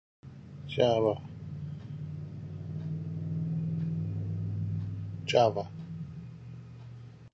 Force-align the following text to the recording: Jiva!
Jiva! 5.23 5.65